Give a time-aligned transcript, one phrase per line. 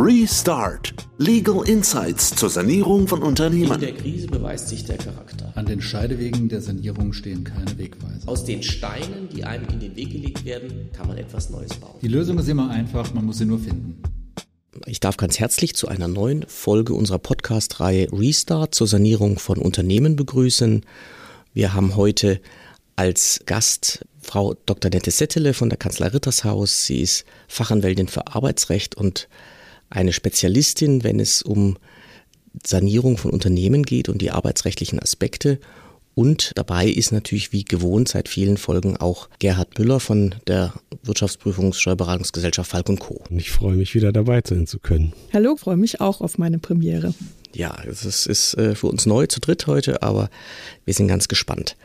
[0.00, 0.94] Restart.
[1.18, 3.72] Legal Insights zur Sanierung von Unternehmen.
[3.72, 5.50] In der Krise beweist sich der Charakter.
[5.56, 8.28] An den Scheidewegen der Sanierung stehen keine Wegweiser.
[8.28, 11.96] Aus den Steinen, die einem in den Weg gelegt werden, kann man etwas Neues bauen.
[12.00, 14.00] Die Lösung ist immer einfach, man muss sie nur finden.
[14.86, 20.14] Ich darf ganz herzlich zu einer neuen Folge unserer Podcast-Reihe Restart zur Sanierung von Unternehmen
[20.14, 20.86] begrüßen.
[21.54, 22.40] Wir haben heute
[22.94, 24.92] als Gast Frau Dr.
[24.92, 26.86] Nette Settele von der Kanzlei Rittershaus.
[26.86, 29.28] Sie ist Fachanwältin für Arbeitsrecht und
[29.90, 31.76] eine Spezialistin, wenn es um
[32.64, 35.58] Sanierung von Unternehmen geht und die arbeitsrechtlichen Aspekte.
[36.14, 40.72] Und dabei ist natürlich wie gewohnt seit vielen Folgen auch Gerhard Müller von der
[41.04, 43.22] Wirtschaftsprüfungssteuerberatungsgesellschaft Falk Co.
[43.30, 45.12] Ich freue mich wieder dabei sein zu können.
[45.32, 47.14] Hallo, freue mich auch auf meine Premiere.
[47.54, 50.28] Ja, es ist äh, für uns neu zu dritt heute, aber
[50.84, 51.76] wir sind ganz gespannt.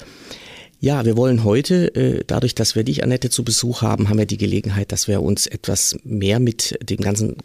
[0.83, 4.25] Ja, wir wollen heute, äh, dadurch, dass wir dich, Annette, zu Besuch haben, haben wir
[4.25, 7.37] die Gelegenheit, dass wir uns etwas mehr mit dem ganzen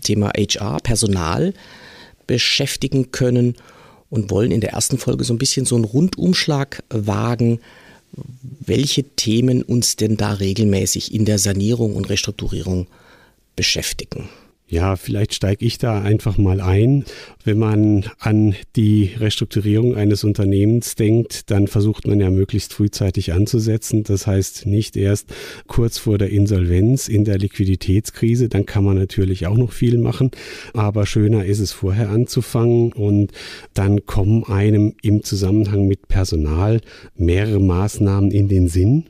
[0.00, 1.54] Thema HR, Personal
[2.26, 3.56] beschäftigen können
[4.08, 7.60] und wollen in der ersten Folge so ein bisschen so einen Rundumschlag wagen,
[8.60, 12.88] welche Themen uns denn da regelmäßig in der Sanierung und Restrukturierung
[13.56, 14.28] beschäftigen.
[14.70, 17.04] Ja, vielleicht steige ich da einfach mal ein.
[17.42, 24.04] Wenn man an die Restrukturierung eines Unternehmens denkt, dann versucht man ja möglichst frühzeitig anzusetzen.
[24.04, 25.34] Das heißt nicht erst
[25.66, 30.30] kurz vor der Insolvenz in der Liquiditätskrise, dann kann man natürlich auch noch viel machen,
[30.72, 33.32] aber schöner ist es vorher anzufangen und
[33.74, 36.80] dann kommen einem im Zusammenhang mit Personal
[37.16, 39.06] mehrere Maßnahmen in den Sinn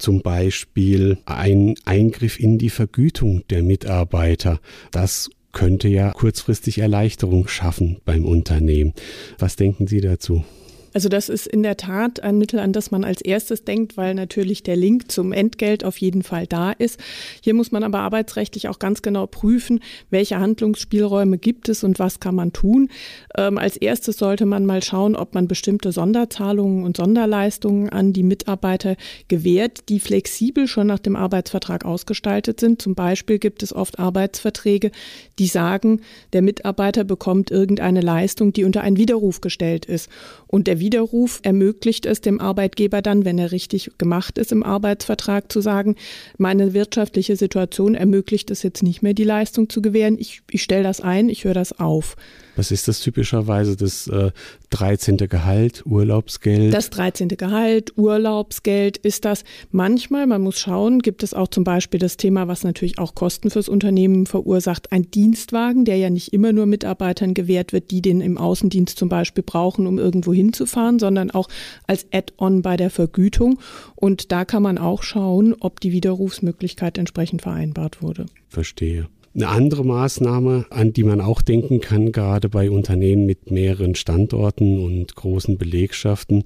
[0.00, 4.60] zum Beispiel ein Eingriff in die Vergütung der Mitarbeiter.
[4.90, 8.94] Das könnte ja kurzfristig Erleichterung schaffen beim Unternehmen.
[9.38, 10.44] Was denken Sie dazu?
[10.92, 14.14] Also das ist in der Tat ein Mittel, an das man als erstes denkt, weil
[14.14, 16.98] natürlich der Link zum Entgelt auf jeden Fall da ist.
[17.42, 22.20] Hier muss man aber arbeitsrechtlich auch ganz genau prüfen, welche Handlungsspielräume gibt es und was
[22.20, 22.88] kann man tun.
[23.36, 28.22] Ähm, als erstes sollte man mal schauen, ob man bestimmte Sonderzahlungen und Sonderleistungen an die
[28.22, 28.96] Mitarbeiter
[29.28, 32.82] gewährt, die flexibel schon nach dem Arbeitsvertrag ausgestaltet sind.
[32.82, 34.90] Zum Beispiel gibt es oft Arbeitsverträge,
[35.38, 36.00] die sagen,
[36.32, 40.08] der Mitarbeiter bekommt irgendeine Leistung, die unter einen Widerruf gestellt ist.
[40.46, 45.52] Und der Widerruf ermöglicht es dem Arbeitgeber dann, wenn er richtig gemacht ist im Arbeitsvertrag,
[45.52, 45.96] zu sagen,
[46.38, 50.18] meine wirtschaftliche Situation ermöglicht es jetzt nicht mehr, die Leistung zu gewähren.
[50.18, 52.16] Ich, ich stelle das ein, ich höre das auf.
[52.56, 53.76] Was ist das typischerweise?
[53.76, 54.30] Das äh,
[54.70, 55.16] 13.
[55.16, 56.72] Gehalt, Urlaubsgeld?
[56.74, 57.28] Das 13.
[57.28, 59.44] Gehalt, Urlaubsgeld ist das.
[59.70, 63.50] Manchmal, man muss schauen, gibt es auch zum Beispiel das Thema, was natürlich auch Kosten
[63.50, 68.20] fürs Unternehmen verursacht, ein Dienstwagen, der ja nicht immer nur Mitarbeitern gewährt wird, die den
[68.20, 71.48] im Außendienst zum Beispiel brauchen, um irgendwo hinzufahren, sondern auch
[71.86, 73.58] als Add-on bei der Vergütung.
[73.94, 78.26] Und da kann man auch schauen, ob die Widerrufsmöglichkeit entsprechend vereinbart wurde.
[78.48, 79.08] Verstehe.
[79.32, 84.80] Eine andere Maßnahme, an die man auch denken kann, gerade bei Unternehmen mit mehreren Standorten
[84.80, 86.44] und großen Belegschaften,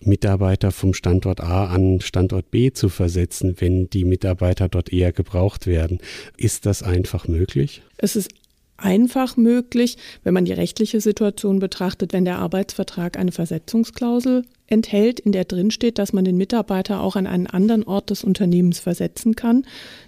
[0.00, 5.66] Mitarbeiter vom Standort A an Standort B zu versetzen, wenn die Mitarbeiter dort eher gebraucht
[5.66, 5.98] werden.
[6.36, 7.82] Ist das einfach möglich?
[7.96, 8.30] Es ist
[8.76, 15.32] einfach möglich, wenn man die rechtliche Situation betrachtet, wenn der Arbeitsvertrag eine Versetzungsklausel enthält, in
[15.32, 19.36] der drin steht, dass man den Mitarbeiter auch an einen anderen Ort des Unternehmens versetzen
[19.36, 19.64] kann,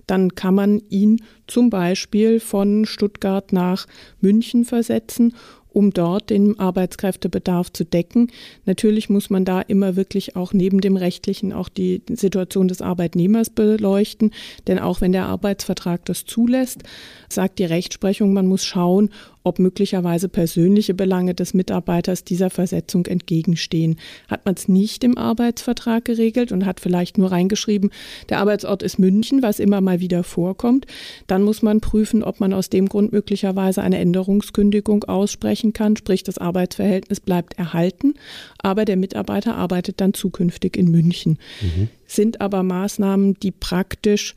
[0.06, 3.86] dann kann man ihn zum Beispiel von Stuttgart nach
[4.20, 5.34] München versetzen
[5.78, 8.32] um dort den Arbeitskräftebedarf zu decken.
[8.64, 13.50] Natürlich muss man da immer wirklich auch neben dem rechtlichen auch die Situation des Arbeitnehmers
[13.50, 14.32] beleuchten,
[14.66, 16.82] denn auch wenn der Arbeitsvertrag das zulässt,
[17.28, 19.10] sagt die Rechtsprechung, man muss schauen,
[19.48, 23.97] ob möglicherweise persönliche Belange des Mitarbeiters dieser Versetzung entgegenstehen.
[24.28, 27.91] Hat man es nicht im Arbeitsvertrag geregelt und hat vielleicht nur reingeschrieben,
[28.28, 30.87] der Arbeitsort ist München, was immer mal wieder vorkommt,
[31.26, 36.22] dann muss man prüfen, ob man aus dem Grund möglicherweise eine Änderungskündigung aussprechen kann, sprich
[36.22, 38.14] das Arbeitsverhältnis bleibt erhalten,
[38.58, 41.38] aber der Mitarbeiter arbeitet dann zukünftig in München.
[41.62, 41.88] Mhm.
[42.06, 44.34] Sind aber Maßnahmen, die praktisch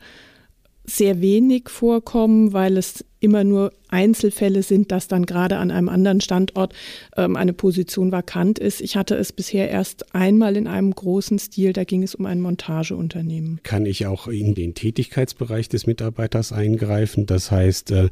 [0.84, 6.20] sehr wenig vorkommen, weil es immer nur Einzelfälle sind, dass dann gerade an einem anderen
[6.20, 6.74] Standort
[7.16, 8.80] ähm, eine Position vakant ist.
[8.80, 12.40] Ich hatte es bisher erst einmal in einem großen Stil, da ging es um ein
[12.40, 13.60] Montageunternehmen.
[13.62, 17.26] Kann ich auch in den Tätigkeitsbereich des Mitarbeiters eingreifen?
[17.26, 18.08] Das heißt, äh,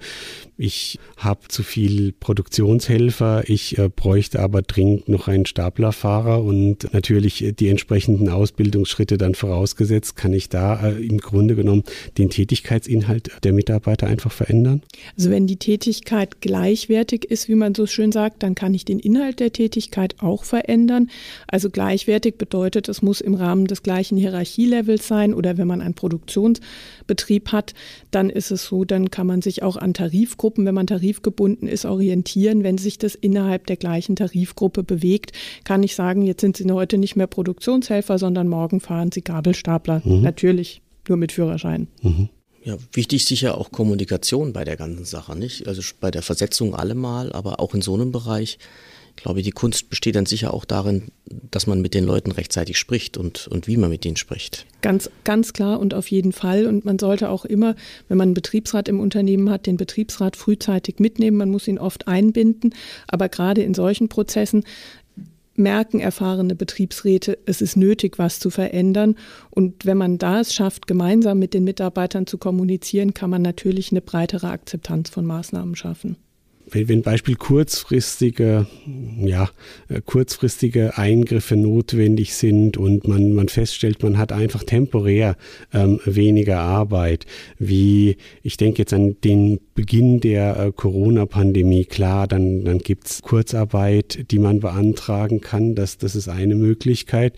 [0.57, 7.55] ich habe zu viel Produktionshelfer, ich äh, bräuchte aber dringend noch einen Staplerfahrer und natürlich
[7.59, 11.85] die entsprechenden Ausbildungsschritte dann vorausgesetzt, kann ich da äh, im Grunde genommen
[12.19, 14.83] den Tätigkeitsinhalt der Mitarbeiter einfach verändern?
[15.17, 18.99] Also wenn die Tätigkeit gleichwertig ist, wie man so schön sagt, dann kann ich den
[18.99, 21.09] Inhalt der Tätigkeit auch verändern.
[21.47, 25.95] Also gleichwertig bedeutet, es muss im Rahmen des gleichen Hierarchielevels sein oder wenn man einen
[25.95, 27.75] Produktionsbetrieb hat,
[28.11, 31.85] dann ist es so, dann kann man sich auch an Tarifgruppen, wenn man tarifgebunden ist,
[31.85, 32.65] orientieren.
[32.65, 35.31] Wenn sich das innerhalb der gleichen Tarifgruppe bewegt,
[35.63, 40.03] kann ich sagen, jetzt sind Sie heute nicht mehr Produktionshelfer, sondern morgen fahren Sie Gabelstapler.
[40.05, 40.23] Mhm.
[40.23, 41.87] Natürlich nur mit Führerschein.
[42.03, 42.29] Mhm.
[42.63, 45.67] Ja, wichtig sicher auch Kommunikation bei der ganzen Sache, nicht?
[45.67, 48.59] Also bei der Versetzung allemal, aber auch in so einem Bereich.
[49.17, 51.09] Ich glaube, die Kunst besteht dann sicher auch darin,
[51.51, 54.67] dass man mit den Leuten rechtzeitig spricht und, und wie man mit denen spricht.
[54.83, 56.67] Ganz, ganz klar und auf jeden Fall.
[56.67, 57.75] Und man sollte auch immer,
[58.09, 61.37] wenn man einen Betriebsrat im Unternehmen hat, den Betriebsrat frühzeitig mitnehmen.
[61.37, 62.75] Man muss ihn oft einbinden.
[63.09, 64.65] Aber gerade in solchen Prozessen
[65.61, 69.17] merken erfahrene Betriebsräte, es ist nötig, was zu verändern.
[69.51, 73.93] Und wenn man da es schafft, gemeinsam mit den Mitarbeitern zu kommunizieren, kann man natürlich
[73.93, 76.17] eine breitere Akzeptanz von Maßnahmen schaffen
[76.73, 78.67] wenn, wenn Beispiel kurzfristige,
[79.19, 79.51] ja,
[79.89, 85.37] äh, kurzfristige Eingriffe notwendig sind und man, man feststellt, man hat einfach temporär
[85.73, 87.27] ähm, weniger Arbeit,
[87.59, 94.27] wie ich denke jetzt an den Beginn der äh, Corona-Pandemie, klar, dann, dann gibt's Kurzarbeit,
[94.31, 97.35] die man beantragen kann, das, das ist eine Möglichkeit.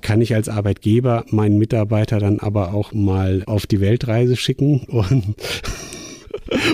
[0.00, 5.36] Kann ich als Arbeitgeber meinen Mitarbeiter dann aber auch mal auf die Weltreise schicken und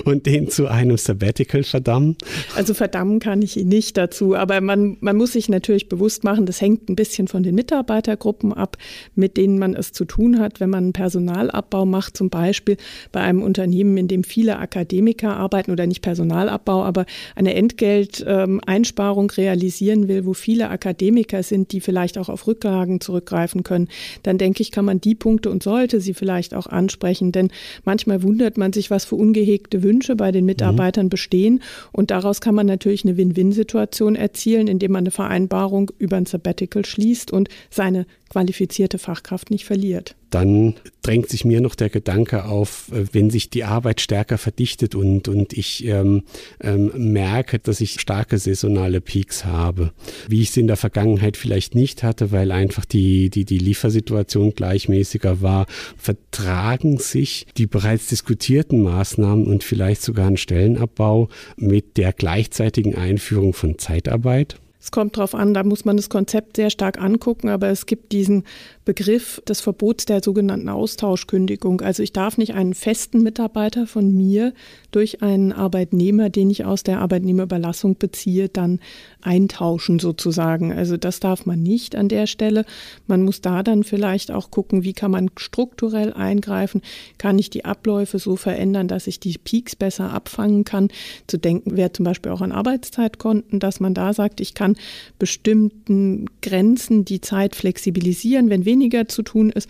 [0.05, 2.17] und den zu einem Sabbatical verdammen?
[2.55, 6.45] Also verdammen kann ich ihn nicht dazu, aber man, man muss sich natürlich bewusst machen,
[6.45, 8.77] das hängt ein bisschen von den Mitarbeitergruppen ab,
[9.15, 10.59] mit denen man es zu tun hat.
[10.59, 12.77] Wenn man einen Personalabbau macht, zum Beispiel
[13.11, 17.05] bei einem Unternehmen, in dem viele Akademiker arbeiten oder nicht Personalabbau, aber
[17.35, 23.63] eine Entgelteinsparung ähm, realisieren will, wo viele Akademiker sind, die vielleicht auch auf Rücklagen zurückgreifen
[23.63, 23.87] können,
[24.23, 27.51] dann denke ich, kann man die Punkte und sollte sie vielleicht auch ansprechen, denn
[27.85, 31.09] manchmal wundert man sich, was für ungehegt gehegte Wünsche bei den Mitarbeitern mhm.
[31.09, 31.61] bestehen.
[31.91, 36.85] Und daraus kann man natürlich eine Win-Win-Situation erzielen, indem man eine Vereinbarung über ein Sabbatical
[36.85, 40.15] schließt und seine qualifizierte Fachkraft nicht verliert.
[40.29, 44.95] Dann drängt sich mir noch der Gedanke auf, äh, wenn sich die Arbeit stärker verdichtet
[44.95, 46.23] und, und ich ähm,
[46.61, 49.91] ähm, merke, dass ich starke saisonale Peaks habe,
[50.29, 54.55] wie ich es in der Vergangenheit vielleicht nicht hatte, weil einfach die, die, die Liefersituation
[54.55, 55.65] gleichmäßiger war,
[55.97, 61.27] vertragen sich die bereits diskutierten Maßnahmen und vielleicht sogar ein Stellenabbau
[61.57, 64.60] mit der gleichzeitigen Einführung von Zeitarbeit?
[64.81, 68.11] Es kommt darauf an, da muss man das Konzept sehr stark angucken, aber es gibt
[68.11, 68.45] diesen
[68.83, 71.81] Begriff des Verbots der sogenannten Austauschkündigung.
[71.81, 74.53] Also ich darf nicht einen festen Mitarbeiter von mir
[74.89, 78.79] durch einen Arbeitnehmer, den ich aus der Arbeitnehmerüberlassung beziehe, dann
[79.23, 80.73] eintauschen sozusagen.
[80.73, 82.65] Also das darf man nicht an der Stelle.
[83.07, 86.81] Man muss da dann vielleicht auch gucken, wie kann man strukturell eingreifen,
[87.17, 90.89] kann ich die Abläufe so verändern, dass ich die Peaks besser abfangen kann.
[91.27, 94.75] Zu denken wäre zum Beispiel auch an Arbeitszeitkonten, dass man da sagt, ich kann
[95.19, 99.69] bestimmten Grenzen die Zeit flexibilisieren, wenn weniger zu tun ist,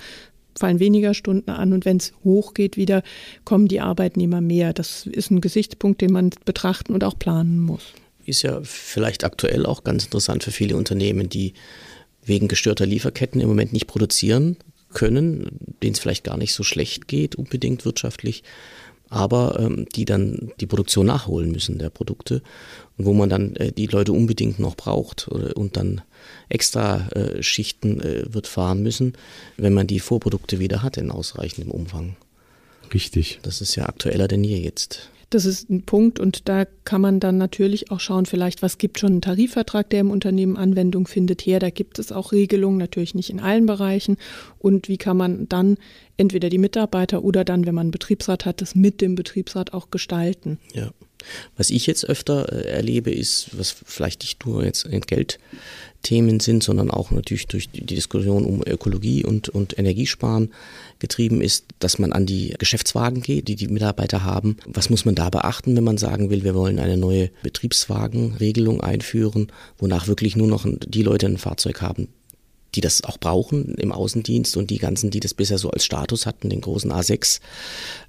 [0.56, 3.04] fallen weniger Stunden an und wenn es hochgeht wieder,
[3.46, 4.74] kommen die Arbeitnehmer mehr.
[4.74, 7.94] Das ist ein Gesichtspunkt, den man betrachten und auch planen muss.
[8.26, 11.54] Ist ja vielleicht aktuell auch ganz interessant für viele Unternehmen, die
[12.24, 14.58] wegen gestörter Lieferketten im Moment nicht produzieren
[14.94, 15.48] können,
[15.82, 18.44] denen es vielleicht gar nicht so schlecht geht, unbedingt wirtschaftlich,
[19.10, 22.42] aber ähm, die dann die Produktion nachholen müssen der Produkte
[22.98, 26.02] und wo man dann äh, die Leute unbedingt noch braucht oder, und dann
[26.48, 29.14] extra äh, Schichten äh, wird fahren müssen,
[29.58, 32.16] wenn man die Vorprodukte wieder hat in ausreichendem Umfang.
[32.94, 33.40] Richtig.
[33.42, 35.10] Das ist ja aktueller denn je jetzt.
[35.32, 39.00] Das ist ein Punkt und da kann man dann natürlich auch schauen, vielleicht was gibt
[39.00, 41.60] schon einen Tarifvertrag, der im Unternehmen Anwendung findet her.
[41.60, 44.18] Da gibt es auch Regelungen, natürlich nicht in allen Bereichen.
[44.60, 45.78] Und wie kann man dann
[46.18, 49.90] entweder die Mitarbeiter oder dann, wenn man einen Betriebsrat hat, das mit dem Betriebsrat auch
[49.90, 50.60] gestalten.
[50.74, 50.92] Ja.
[51.58, 56.92] Was ich jetzt öfter äh, erlebe, ist, was vielleicht nicht nur jetzt Entgeltthemen sind, sondern
[56.92, 60.52] auch natürlich durch die Diskussion um Ökologie und, und Energiesparen
[61.00, 64.58] getrieben ist, dass man an die Geschäftswagen geht, die die Mitarbeiter haben.
[64.66, 69.52] Was muss man da beachten, wenn man sagen will, wir wollen eine neue Betriebswagenregelung einführen,
[69.78, 72.08] wonach wirklich nur noch die Leute ein Fahrzeug haben,
[72.76, 76.26] die das auch brauchen im Außendienst und die ganzen, die das bisher so als Status
[76.26, 77.40] hatten, den großen A6,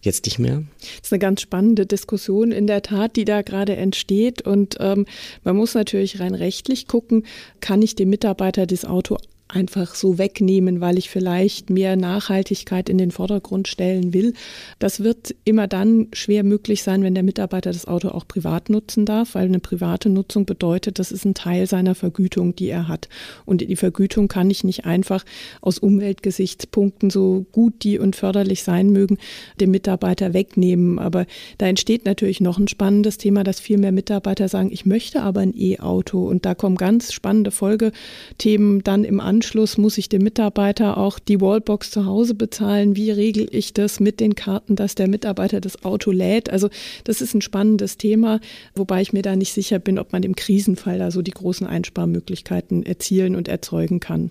[0.00, 0.62] jetzt nicht mehr?
[0.80, 4.42] Das ist eine ganz spannende Diskussion in der Tat, die da gerade entsteht.
[4.42, 5.06] Und ähm,
[5.44, 7.24] man muss natürlich rein rechtlich gucken,
[7.60, 9.18] kann ich dem Mitarbeiter das Auto
[9.52, 14.32] einfach so wegnehmen, weil ich vielleicht mehr Nachhaltigkeit in den Vordergrund stellen will.
[14.78, 19.04] Das wird immer dann schwer möglich sein, wenn der Mitarbeiter das Auto auch privat nutzen
[19.04, 23.08] darf, weil eine private Nutzung bedeutet, das ist ein Teil seiner Vergütung, die er hat.
[23.44, 25.24] Und die Vergütung kann ich nicht einfach
[25.60, 29.18] aus Umweltgesichtspunkten, so gut die und förderlich sein mögen,
[29.60, 30.98] dem Mitarbeiter wegnehmen.
[30.98, 31.26] Aber
[31.58, 35.40] da entsteht natürlich noch ein spannendes Thema, dass viel mehr Mitarbeiter sagen, ich möchte aber
[35.40, 36.26] ein E-Auto.
[36.26, 39.76] Und da kommen ganz spannende Folgethemen dann im Anschluss.
[39.76, 42.94] Muss ich dem Mitarbeiter auch die Wallbox zu Hause bezahlen?
[42.94, 46.48] Wie regel ich das mit den Karten, dass der Mitarbeiter das Auto lädt?
[46.48, 46.70] Also
[47.02, 48.38] das ist ein spannendes Thema,
[48.76, 51.66] wobei ich mir da nicht sicher bin, ob man im Krisenfall da so die großen
[51.66, 54.30] Einsparmöglichkeiten erzielen und erzeugen kann.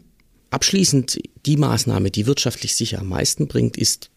[0.50, 4.12] Abschließend die Maßnahme, die wirtschaftlich sicher am meisten bringt, ist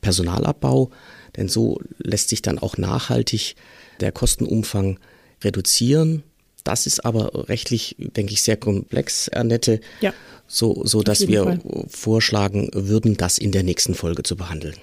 [0.00, 0.90] Personalabbau,
[1.36, 3.56] denn so lässt sich dann auch nachhaltig
[3.98, 5.00] der Kostenumfang
[5.42, 6.22] reduzieren.
[6.66, 10.12] Das ist aber rechtlich, denke ich, sehr komplex, Annette, ja,
[10.46, 11.60] so, so dass wir Fall.
[11.88, 14.76] vorschlagen würden, das in der nächsten Folge zu behandeln.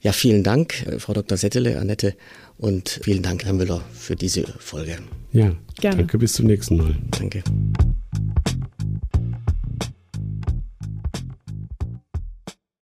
[0.00, 1.36] Ja, vielen Dank, Frau Dr.
[1.36, 2.14] Settele, Annette,
[2.56, 4.98] und vielen Dank, Herr Müller, für diese Folge.
[5.32, 5.98] Ja, Gerne.
[5.98, 6.96] danke, bis zum nächsten Mal.
[7.10, 7.42] Danke.